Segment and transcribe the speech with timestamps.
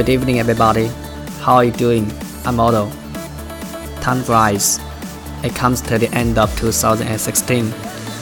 [0.00, 0.86] Good evening, everybody.
[1.42, 2.10] How are you doing?
[2.46, 2.90] I'm Otto.
[4.00, 4.80] Time flies.
[5.44, 7.74] It comes to the end of 2016,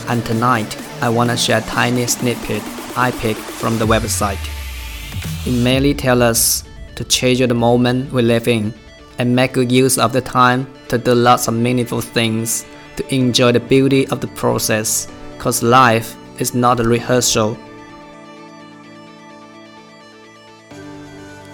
[0.09, 2.65] and tonight I want to share a tiny snippet
[2.97, 4.45] I picked from the website.
[5.47, 6.65] It mainly tells us
[6.97, 8.75] to treasure the moment we live in
[9.19, 13.53] and make good use of the time to do lots of meaningful things, to enjoy
[13.53, 15.07] the beauty of the process,
[15.39, 17.57] cause life is not a rehearsal.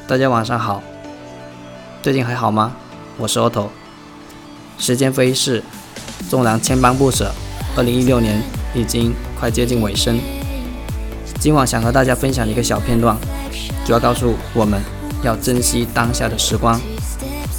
[0.06, 0.82] 大家晚上好，
[2.02, 2.76] 最近还好吗？
[3.16, 3.68] 我是 oto。
[4.76, 5.62] 时间飞逝，
[6.28, 7.32] 纵然千般不舍，
[7.74, 8.42] 二零一六年
[8.74, 10.20] 已经快接近尾声。
[11.40, 13.16] 今晚想和大家分享一个小片段，
[13.86, 14.78] 主要告诉我们
[15.22, 16.78] 要珍惜当下的时光，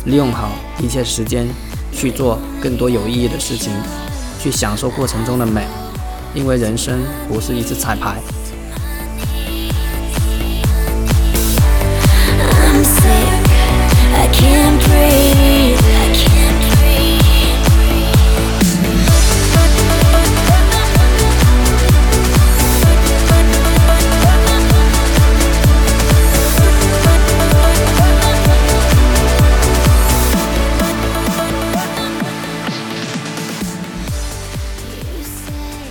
[0.05, 1.47] 利用好一切时间
[1.91, 3.73] 去做更多有意义的事情，
[4.39, 5.65] 去享受过程中的美，
[6.35, 8.17] 因为人生不是一次彩排。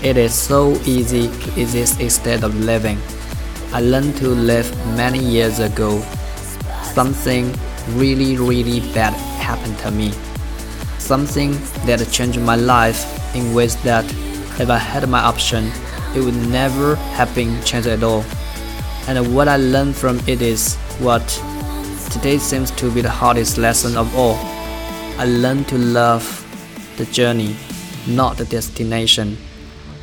[0.05, 2.98] It is so easy to exist instead of living.
[3.72, 6.02] I learned to live many years ago.
[6.83, 7.50] Something
[7.92, 10.12] really, really bad happened to me.
[10.98, 11.52] Something
[11.86, 13.00] that changed my life
[13.34, 14.05] in ways that,
[14.61, 15.72] if I had my option,
[16.14, 18.27] it would never have been changed at all.
[19.08, 21.27] And what I learned from it is what
[22.11, 24.36] today seems to be the hardest lesson of all.
[25.16, 26.27] I learned to love
[26.98, 27.56] the journey,
[28.06, 29.39] not the destination.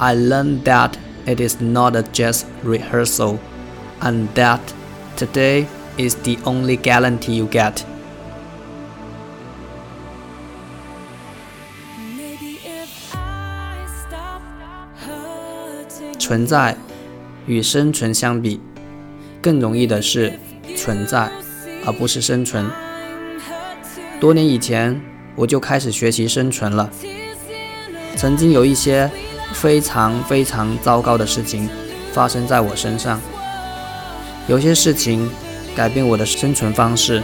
[0.04, 0.98] I learned that
[1.28, 3.38] it is not a just rehearsal,
[4.00, 4.60] and that
[5.16, 7.84] today is the only guarantee you get.
[16.18, 16.76] 存在
[17.46, 18.60] 与生存相比，
[19.40, 20.34] 更容易的是
[20.76, 21.30] 存在，
[21.86, 22.66] 而不是生存。
[24.20, 25.00] 多年以前，
[25.36, 26.90] 我就开始学习生存了。
[28.16, 29.12] 曾经有一些
[29.54, 31.70] 非常非常糟糕的事情
[32.14, 33.20] 发生在我身上，
[34.48, 35.30] 有些事情
[35.76, 37.22] 改变我的生存方式。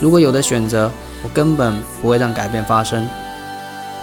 [0.00, 0.90] 如果有的选择，
[1.22, 3.08] 我根本不会让改变发生。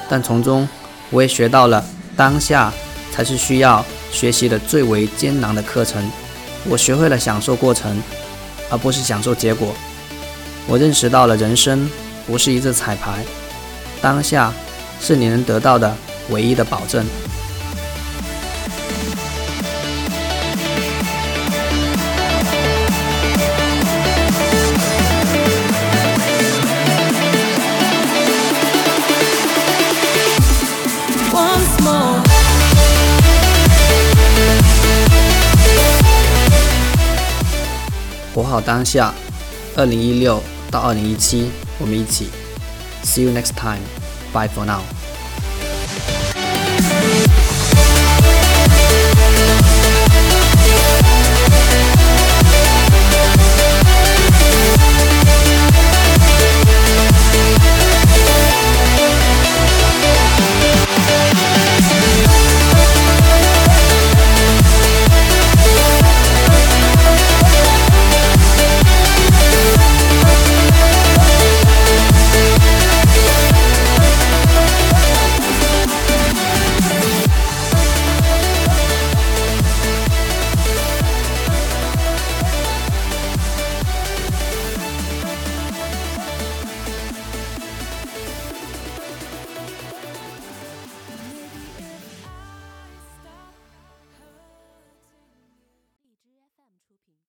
[0.10, 0.68] 但从中，
[1.10, 1.84] 我也学到了
[2.16, 2.72] 当下
[3.12, 6.10] 才是需要学习的最为艰难的课程。
[6.68, 8.02] 我学会了享受过程，
[8.70, 9.74] 而不是享受结果。
[10.68, 11.90] 我认识到了人生
[12.28, 13.24] 不是一次彩排，
[14.02, 14.52] 当下
[15.00, 15.96] 是你能得到的。
[16.30, 17.06] 唯一的保证。
[38.34, 39.14] 活好当下，
[39.78, 41.50] 二零一六到二零一七，
[41.80, 42.30] 我们一起。
[43.02, 43.80] See you next time.
[44.34, 44.95] Bye for now.